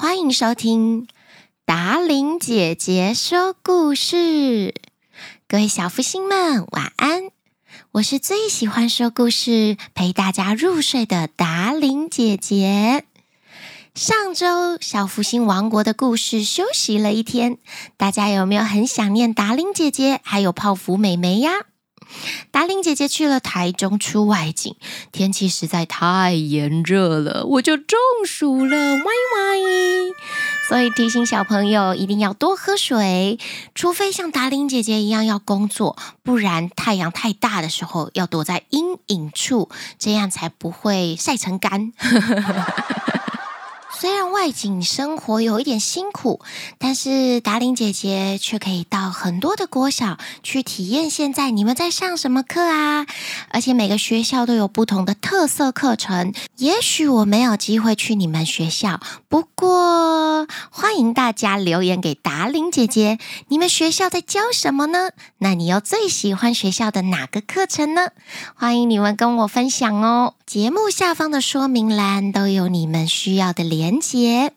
[0.00, 1.08] 欢迎收听
[1.66, 4.72] 达伶姐姐说故事。
[5.46, 7.24] 各位小福星们，晚安！
[7.92, 13.04] 我是最喜欢说故事、陪大家入睡的达伶姐姐。
[13.94, 17.58] 上周小福星王国的故事休息了一天，
[17.98, 21.50] 大家有没有很想念达伶姐姐还有泡芙妹妹呀？
[22.50, 24.74] 达玲姐姐去了台中出外景，
[25.12, 29.04] 天气实在太炎热了，我就中暑了，歪歪。
[30.68, 33.38] 所以提醒小朋友一定要多喝水，
[33.74, 39.68] 除非像达玲姐姐一样要工作，不然太阳太大的时候要躲在阴影处，
[39.98, 41.92] 这样才不会晒成干。
[43.92, 46.40] 虽然外景生活有一点辛苦，
[46.78, 53.06] 但是达玲姐姐却可以到很多的国小去体验现在你们在上什么课啊！
[53.50, 56.32] 而且每个学校都有不同的特色课程。
[56.56, 63.18] 也许我没有机会去你们学校，不过欢迎大家留言给达玲姐姐，
[63.48, 65.10] 你们学校在教什么呢？
[65.38, 68.10] 那你又最喜欢学校的哪个课程呢？
[68.54, 70.34] 欢迎你们跟我分享哦。
[70.46, 74.52] 节目下方的说明栏都有你们需要的连结。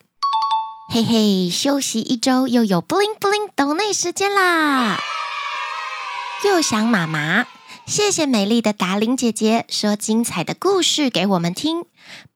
[0.92, 5.00] 嘿嘿，休息一周又有 bling bling 抖内时间啦！
[6.46, 7.46] 又想妈妈，
[7.86, 11.86] 谢谢美丽的达伶姐姐说精彩的故事给我们听。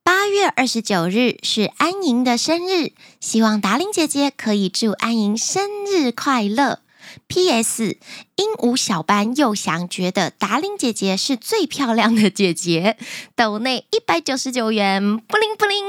[0.02, 6.80] 八月二十九日是安莹的生日，希望达伶姐姐可以祝安莹生日快乐。
[7.26, 7.98] P.S.
[8.36, 12.96] 鹦鹉小班又翔觉得达伶姐姐是最漂亮的姐姐，
[13.34, 15.84] 斗内一百九十九元，布灵布灵，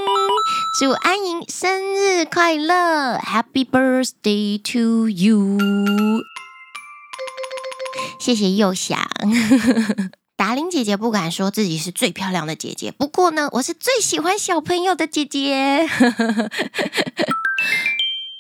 [0.80, 5.58] 祝安莹生日快乐，Happy birthday to you！
[8.20, 9.00] 谢谢又翔，
[10.36, 15.88] 达玲姐姐不敢说自己是最漂亮的姐姐，不过呢，我是最喜欢小朋友的姐姐。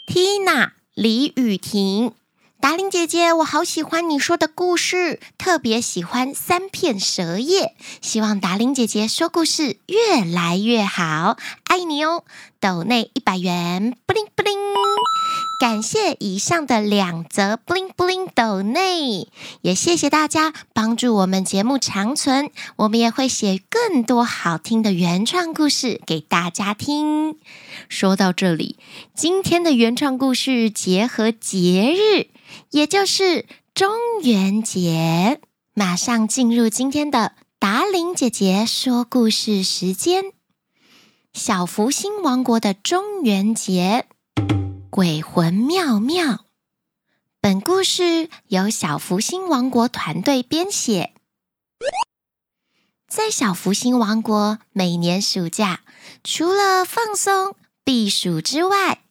[0.08, 2.14] Tina 李雨婷。
[2.62, 7.74] 达伶姐姐，我好喜欢你说的故事，特别喜欢三片舌叶。
[8.02, 12.26] 希望达伶姐姐说故事越来越好，爱你哦！
[12.60, 14.54] 抖内一百元，布灵布灵。
[15.62, 19.30] 感谢以上的两则布灵布灵抖内，
[19.62, 22.52] 也谢谢大家帮助我们节目长存。
[22.76, 27.38] 我们也会写更多好听的原创故事给大家听。
[27.88, 28.78] 说到这里，
[29.16, 32.28] 今天的原创故事结合节日。
[32.72, 35.42] 也就是中元节，
[35.74, 40.34] 马上进入今天的达玲姐姐说故事时间。
[41.34, 44.06] 小福星王国的中元节，
[44.92, 46.46] 鬼魂妙妙。
[47.42, 51.14] 本故事由小福星王国团队编写。
[53.08, 55.82] 在小福星王国，每年暑假
[56.24, 59.02] 除了放松避暑之外，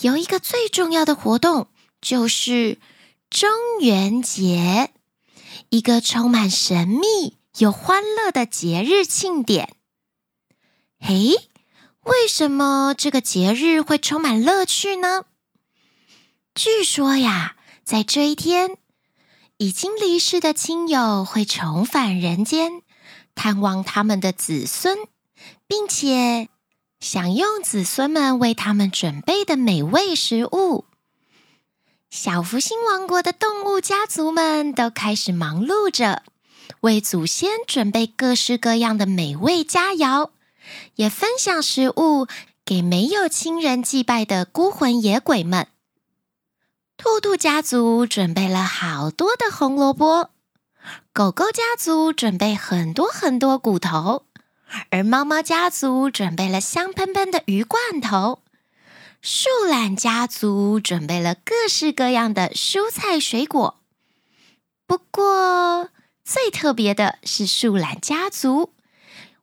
[0.00, 1.66] 有一个最重要的活动。
[2.00, 2.78] 就是
[3.28, 3.50] 中
[3.80, 4.92] 元节，
[5.70, 9.76] 一个充满神秘又欢乐的节日庆典。
[11.00, 11.34] 嘿，
[12.04, 15.24] 为什么这个节日会充满乐趣呢？
[16.54, 18.78] 据说呀，在这一天，
[19.58, 22.82] 已经离世的亲友会重返人间，
[23.34, 24.98] 探望他们的子孙，
[25.68, 26.48] 并且
[26.98, 30.84] 享用子孙们为他们准备的美味食物。
[32.10, 36.22] 小福星王国的动物家族们都开始忙碌着，
[36.80, 40.30] 为祖先准备各式各样的美味佳肴，
[40.94, 42.26] 也分享食物
[42.64, 45.68] 给没有亲人祭拜的孤魂野鬼们。
[46.96, 50.30] 兔兔家族准备了好多的红萝卜，
[51.12, 54.24] 狗狗家族准备很多很多骨头，
[54.90, 58.40] 而猫猫家族准备了香喷喷的鱼罐头。
[59.30, 63.78] 树懒家族准备了各式各样的蔬菜水果，
[64.86, 65.90] 不过
[66.24, 68.72] 最特别的是树懒家族，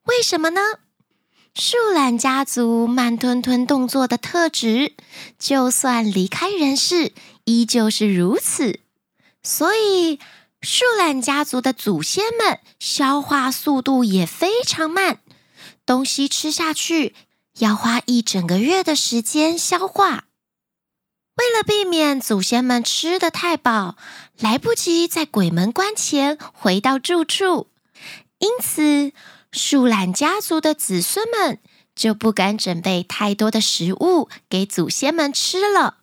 [0.05, 0.59] 为什么呢？
[1.53, 4.95] 树懒家族慢吞吞动作的特质，
[5.37, 7.13] 就算离开人世，
[7.43, 8.79] 依旧是如此。
[9.43, 10.19] 所以，
[10.63, 15.19] 树懒家族的祖先们消化速度也非常慢，
[15.85, 17.13] 东西吃下去，
[17.59, 20.25] 要花一整个月的时间消化，
[21.35, 23.95] 为了避免祖先们吃得太饱，
[24.37, 27.67] 来不及在鬼门关前回到住处，
[28.39, 29.13] 因此
[29.53, 31.59] 树懒家族的子孙们
[31.95, 35.99] 就不敢准备太多的食物给祖先们吃了。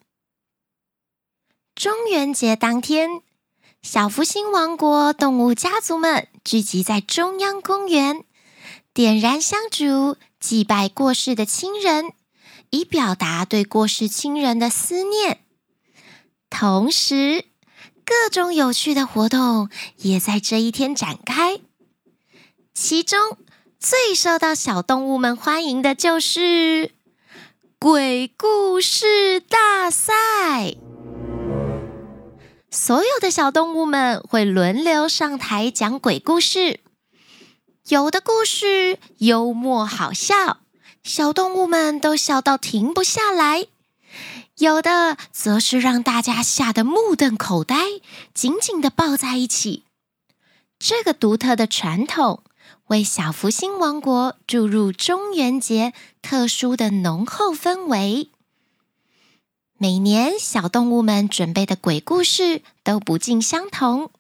[1.75, 3.21] 中元节当天，
[3.83, 8.25] 小福星王国动物家族们聚集在中央公园，
[8.95, 10.17] 点燃香烛。
[10.43, 12.13] 祭拜过世的亲人，
[12.71, 15.39] 以表达对过世亲人的思念。
[16.51, 17.45] 同时，
[18.05, 21.61] 各种有趣的活动也在这一天展开。
[22.75, 23.39] 其中
[23.79, 26.91] 最受到小动物们欢迎的就是
[27.79, 30.75] 鬼故事大赛。
[32.69, 36.81] 所有的小动物们会轮流上台讲鬼故事，
[37.89, 40.59] 有的故事幽默好笑，
[41.03, 43.67] 小动物们都笑到停不下来；
[44.57, 47.77] 有的则是让大家吓得目瞪口呆，
[48.33, 49.83] 紧紧地抱在一起。
[50.79, 52.45] 这个独特的传统
[52.87, 55.93] 为小福星王国注入中元节
[56.23, 58.31] 特殊的浓厚氛围。
[59.77, 64.13] 每年小动物们准备的鬼故事都不尽相同，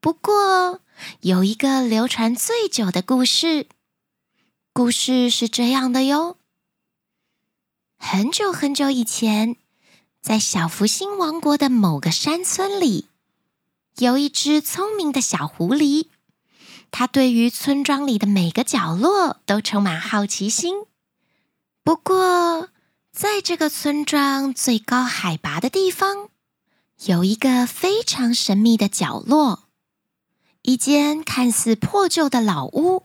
[0.00, 0.80] 不过
[1.20, 3.66] 有一个流传最久的故事。
[4.72, 6.36] 故事是这样的哟：
[7.98, 9.56] 很久很久以前，
[10.20, 13.08] 在小福星王国的某个山村里，
[13.98, 16.06] 有一只聪明的小狐狸，
[16.90, 20.84] 它对于村庄里的每个角落都充满好奇心。
[21.82, 22.68] 不过，
[23.10, 26.28] 在这个村庄最高海拔的地方，
[27.06, 29.64] 有一个非常神秘的角落，
[30.62, 33.04] 一间看似破旧的老屋。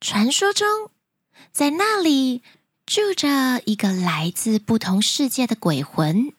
[0.00, 0.90] 传说中，
[1.52, 2.42] 在那里
[2.86, 6.32] 住着一个来自不同世界的鬼魂。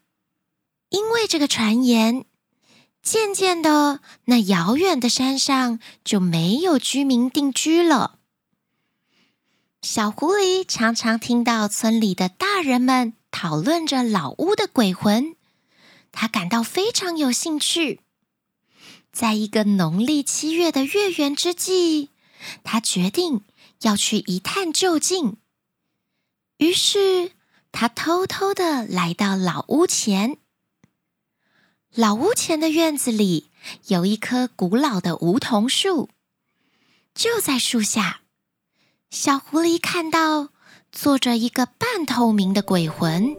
[0.89, 2.25] 因为这个传言，
[3.01, 8.19] 渐渐的，那遥远的山上就没有居民定居了。
[9.81, 15.35] 小狐狸常常听到村里的大人们讨论着老屋的鬼魂，
[16.11, 18.01] 他感到非常有兴趣。
[19.11, 22.09] 在一个农历七月的月圆之际，
[22.63, 23.41] 他决定
[23.81, 25.37] 要去一探究竟。
[26.57, 27.31] 于是，
[27.71, 30.37] 他偷偷的来到老屋前。
[31.93, 33.49] 老屋前的院子里
[33.87, 36.09] 有一棵古老的梧桐树，
[37.13, 38.21] 就在树下。
[39.09, 40.49] 小狐狸看到
[40.89, 43.35] 坐着一个半透明的鬼魂。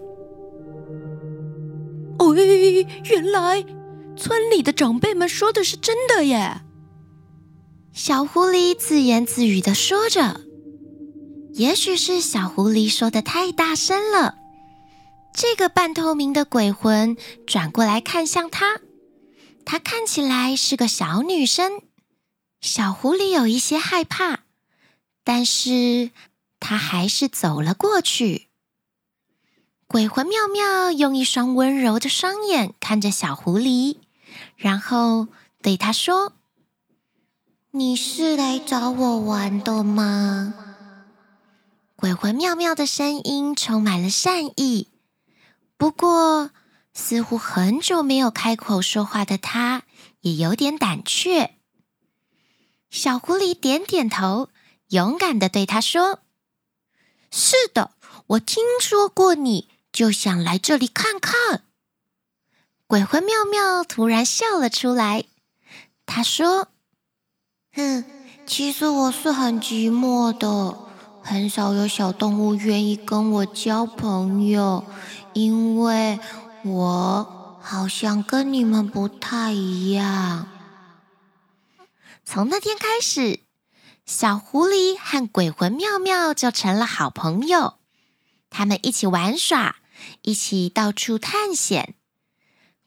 [2.18, 3.64] 哦，原来
[4.22, 6.62] 村里的长辈们说的是真的耶！
[7.92, 10.40] 小狐狸自言自语的说着。
[11.52, 14.36] 也许是小狐狸说的太大声了，
[15.34, 17.16] 这个半透明的鬼魂
[17.46, 18.80] 转过来看向他。
[19.64, 21.82] 她看起来是个小女生。
[22.60, 24.44] 小狐狸有一些害怕。
[25.24, 26.10] 但是
[26.58, 28.48] 他还是走了过去。
[29.86, 33.98] 鬼魂妙妙用一双温柔的双眼看着小狐狸，
[34.56, 35.28] 然后
[35.62, 36.32] 对他说
[37.72, 40.54] ：“你是来找我玩的吗？”
[41.96, 44.88] 鬼魂妙妙的声音充满了善意，
[45.76, 46.50] 不过
[46.92, 49.82] 似乎很久没有开口说话的他
[50.20, 51.56] 也有点胆怯。
[52.90, 54.48] 小狐狸点点头。
[54.88, 56.18] 勇敢地对他说
[57.32, 57.92] ：“是的，
[58.26, 61.64] 我听说过你，就想来这里看看。”
[62.92, 65.24] 鬼魂妙妙突然笑了出来，
[66.04, 66.68] 他说
[67.72, 68.04] ：“哼，
[68.44, 70.76] 其实我是很寂寞的，
[71.22, 74.84] 很少有小动物愿意跟我交朋友，
[75.32, 76.20] 因为
[76.64, 80.46] 我好像跟你们不太一样。”
[82.26, 83.40] 从那天开始。
[84.04, 87.78] 小狐狸和鬼魂妙妙就成了好朋友，
[88.50, 89.76] 他们一起玩耍，
[90.20, 91.94] 一起到处探险。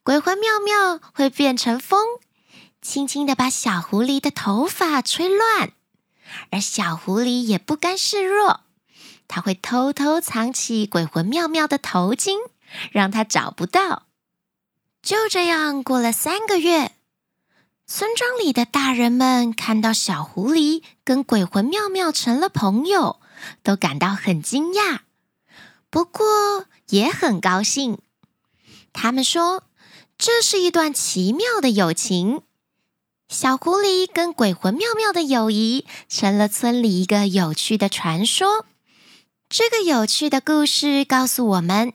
[0.06, 2.00] 鬼魂妙妙会变成风，
[2.80, 5.72] 轻轻地把小狐狸的头发吹乱，
[6.52, 8.62] 而小狐狸也不甘示弱，
[9.28, 12.38] 他会偷偷藏起鬼魂妙妙的头巾，
[12.92, 14.04] 让他找不到。
[15.02, 16.92] 就这样过了三个月。
[17.88, 23.20] 村庄里的大人们看到小狐狸跟鬼魂妙妙成了朋友，
[23.64, 25.00] 都感到很惊讶，
[25.90, 27.98] 不过也很高兴。
[28.94, 29.64] 他们说，
[30.18, 32.42] 这是一段奇妙的友情。
[33.28, 38.66] 小狐狸跟鬼魂妙妙的友谊成了村里一个有趣的传说。
[39.50, 41.94] 这个有趣的故事告诉我们，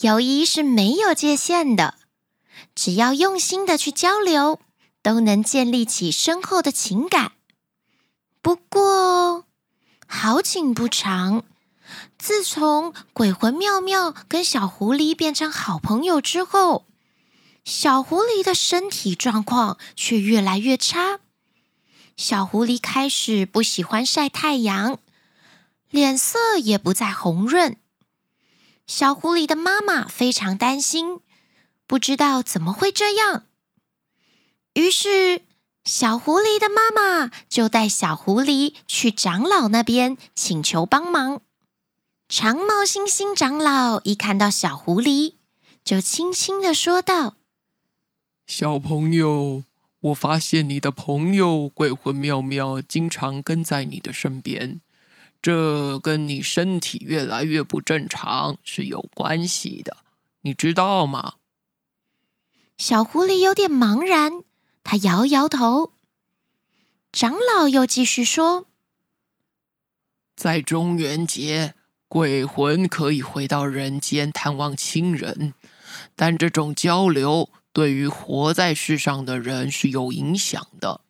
[0.00, 1.94] 友谊是没有界限的，
[2.74, 4.60] 只要用心的去交流。
[5.02, 7.30] 都能建立起深厚的情感。
[8.42, 9.44] 不过，
[10.08, 11.44] 好景不长，
[12.18, 16.85] 自从鬼魂妙妙跟小狐狸变成好朋友之后，
[17.66, 21.18] 小狐狸的身体状况却越来越差。
[22.16, 25.00] 小狐狸开始不喜欢晒太阳，
[25.90, 27.76] 脸色也不再红润。
[28.86, 31.18] 小狐狸的妈妈非常担心，
[31.88, 33.46] 不知道怎么会这样。
[34.74, 35.42] 于是，
[35.84, 41.40] 小狐狸的妈妈就带小狐狸去长老那边请求帮忙。
[42.28, 45.34] 长毛猩猩长老一看到小狐狸，
[45.84, 47.34] 就轻轻的说道
[48.46, 49.64] ：“小朋友，
[49.98, 54.80] 我发现你的朋友鬼魂妙妙经常跟在你的身边，
[55.42, 59.96] 这跟你身体越来越不正常是有关系的，
[60.42, 61.34] 你知道吗？”
[62.78, 64.44] 小狐狸有点茫然，
[64.84, 65.92] 他摇摇头。
[67.10, 68.66] 长老又继续说
[70.36, 71.74] ：“在中元节，
[72.06, 75.54] 鬼魂可以回到人间探望亲人，
[76.14, 81.02] 但这种交流对于活在世上的人是有影响的。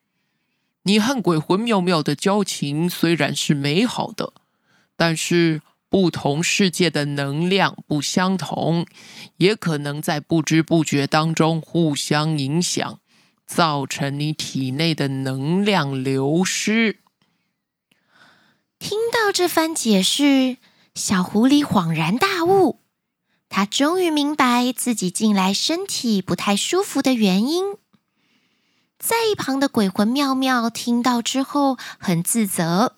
[0.83, 4.33] 你和鬼魂妙妙的交情虽然是美好的，
[4.97, 8.85] 但是不同世界的能量不相同，
[9.37, 12.99] 也可能在不知不觉当中互相影响。”
[13.47, 16.99] 造成你体内的能量流失。
[18.77, 20.57] 听到这番解释，
[20.93, 22.81] 小狐狸恍然大悟，
[23.49, 27.75] 他终于明白自己近来身体不太舒服的原因。
[28.99, 32.95] 在一旁的鬼魂妙妙听到之后很自责，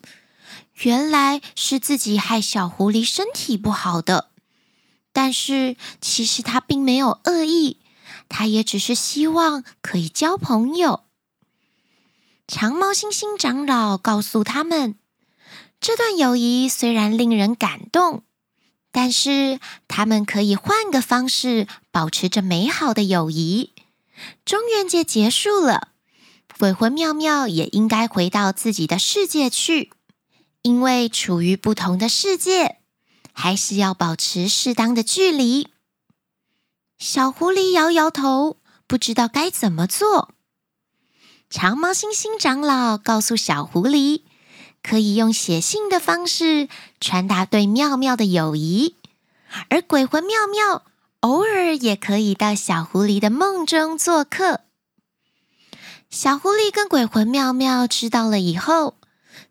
[0.82, 4.29] 原来是自己害小狐狸身体不好的，
[5.12, 7.79] 但是其实他并没有恶意。
[8.27, 11.03] 他也只是希望可以交朋友。
[12.48, 14.96] 长毛猩猩长老告诉他们，
[15.79, 18.24] 这段友谊虽然令人感动，
[18.91, 23.74] 但是他们可以换个方式保持着美好的友谊。
[24.43, 25.89] 中元节结束了，
[26.58, 29.91] 鬼魂妙妙也应该回到自己的世界去，
[30.62, 32.79] 因为处于不同的世界，
[33.31, 35.69] 还是要保持适当的距离。
[36.98, 40.34] 小狐狸摇摇头，不知道该怎么做。
[41.50, 44.24] 长毛猩猩长老告诉小狐狸，
[44.82, 46.70] 可以用写信的方式
[47.00, 48.96] 传达对妙妙的友谊，
[49.70, 50.84] 而鬼魂妙妙
[51.22, 54.62] 偶尔也可以到小狐狸的梦中做客。
[56.10, 58.96] 小狐狸跟鬼魂妙妙知道了以后，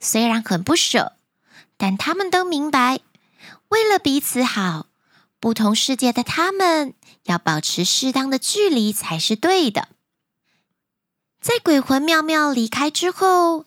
[0.00, 1.12] 虽然很不舍，
[1.76, 3.00] 但他们都明白，
[3.68, 4.86] 为了彼此好，
[5.38, 6.94] 不同世界的他们。
[7.24, 9.88] 要保持适当的距离才是对的。
[11.42, 13.66] 在鬼魂妙妙离开之后，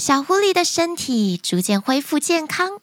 [0.00, 2.80] 小狐狸的身体逐渐恢复健康，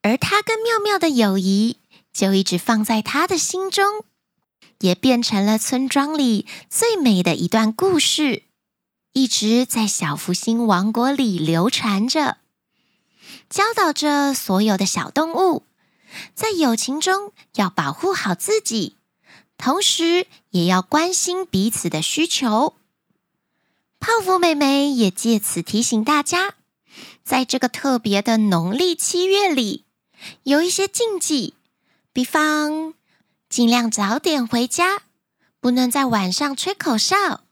[0.00, 1.76] 而他跟妙妙的友谊
[2.14, 4.06] 就一直放在他的心中，
[4.80, 8.44] 也变成了村庄里最美的一段故事，
[9.12, 12.38] 一直在小福星王国里流传着，
[13.50, 15.64] 教导着所有的小动物，
[16.34, 18.96] 在友情中要保护好自己。
[19.58, 22.72] 同时，也要关心彼此的需求。
[23.98, 26.54] 泡芙妹妹也借此提醒大家，
[27.24, 29.84] 在这个特别的农历七月里，
[30.44, 31.54] 有一些禁忌，
[32.12, 32.94] 比方
[33.48, 35.02] 尽量早点回家，
[35.60, 37.44] 不能在晚上吹口哨，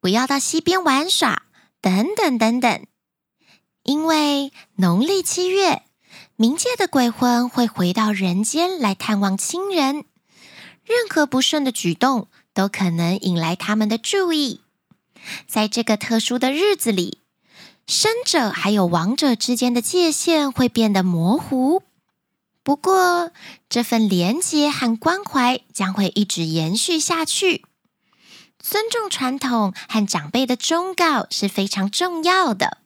[0.00, 1.42] 不要到溪边玩耍，
[1.80, 2.86] 等等等等。
[3.84, 5.82] 因为农历七月，
[6.36, 10.04] 冥界的鬼魂会回到人间来探望亲人。
[10.84, 14.61] 任何不顺的举动都可能引来他们的注意。
[15.46, 17.18] 在这个特殊的日子里，
[17.86, 21.82] 生者还有亡者之间的界限会变得模糊。
[22.62, 23.32] 不过，
[23.68, 27.64] 这份连结和关怀将会一直延续下去。
[28.58, 32.78] 尊重传统和长辈的忠告是非常重要的。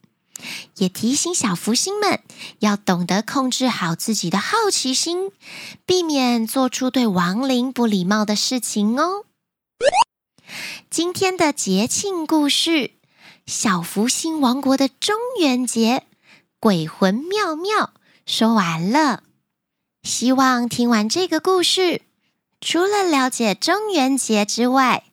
[0.76, 2.20] 也提醒小福星们
[2.58, 5.30] 要懂得控制好自己的好奇心，
[5.86, 9.24] 避免做出对亡灵不礼貌的事情哦。
[10.96, 12.92] 今天的节庆故事，
[13.44, 16.06] 小福星王国的中元节，
[16.58, 17.92] 鬼魂妙妙
[18.24, 19.22] 说完了。
[20.02, 22.00] 希望听完这个故事，
[22.62, 25.04] 除了了解中元节之外，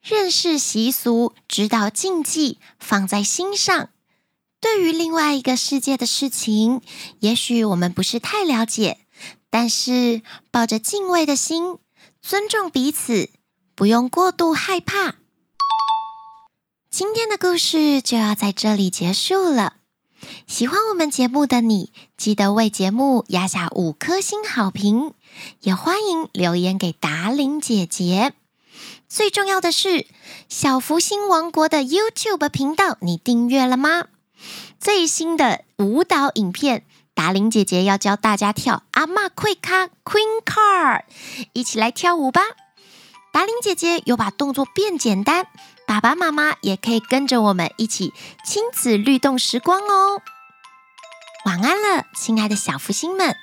[0.00, 3.88] 认识习俗，知道禁忌，放在心上。
[4.60, 6.80] 对于另外一个世界的事情，
[7.18, 9.00] 也许我们不是太了解，
[9.50, 10.22] 但是
[10.52, 11.78] 抱着敬畏的心，
[12.20, 13.28] 尊重彼此，
[13.74, 15.16] 不用过度害怕。
[16.92, 19.76] 今天的故事就要在这里结束了。
[20.46, 25.14] 喜欢我们节目的你，记得为节目压下五颗星好评，
[25.60, 28.34] 也欢迎留言给达玲姐姐。
[29.08, 30.06] 最重要的是，
[30.50, 34.08] 小福星王国的 YouTube 频道，你订阅了吗？
[34.78, 36.84] 最新的舞蹈影片
[37.14, 41.04] 达玲姐姐要教大家跳阿嬷快卡 Queen Car
[41.54, 42.42] 一起来跳舞吧！
[43.32, 45.46] 达玲姐姐有把动作变简单，
[45.86, 48.12] 爸爸妈妈也可以跟着我们一起
[48.44, 50.22] 亲子律动时光哦。
[51.44, 53.36] 晚安了，亲爱的小福星们！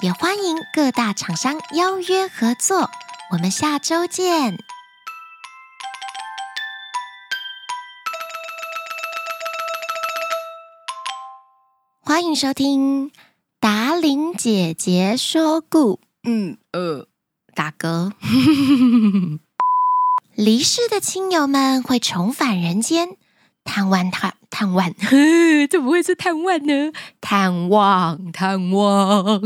[0.00, 2.90] 也欢迎各大厂商邀约合作，
[3.32, 4.58] 我们下周见。
[12.00, 13.12] 欢迎收听
[13.60, 16.00] 达玲姐姐说故。
[16.24, 17.06] 嗯呃，
[17.54, 18.12] 大哥，
[20.34, 23.16] 离世的亲友们会重返人间。
[23.64, 24.92] 探望探探望，
[25.70, 26.92] 怎么会是探望呢？
[27.20, 29.40] 探望探望，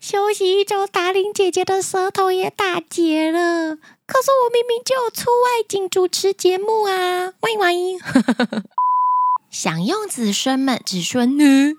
[0.00, 3.76] 休息一周，达伶姐姐的舌头也打结了。
[4.06, 7.34] 可是我明明就有出外景主持节目啊！
[7.40, 7.98] 喂喂，
[9.50, 11.74] 享用子孙们，子孙呢？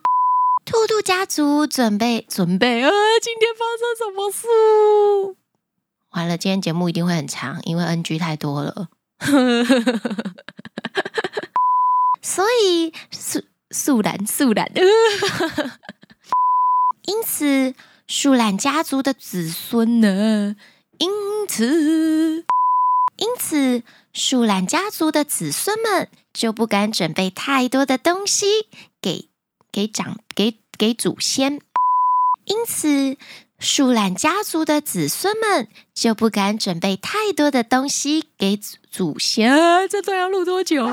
[0.65, 2.91] 兔兔家族准备准备啊！
[3.19, 5.42] 今天发生什么事？
[6.13, 8.89] 完了，今天节目一定会很长，因为 NG 太多了。
[12.21, 14.71] 所以树树懒树懒，
[17.03, 17.73] 因此
[18.07, 20.55] 树懒家族的子孙呢？
[20.99, 21.09] 因
[21.47, 22.45] 此，
[23.17, 23.81] 因此
[24.13, 28.45] 树懒家族的子孙们就不敢准备太多的东西
[29.01, 29.27] 给
[29.71, 31.59] 给长给给祖先，
[32.45, 33.17] 因此
[33.63, 39.57] 树懒家族的子孙们就不敢准备太多的东西给祖祖先。
[39.89, 40.85] 这段要录多久？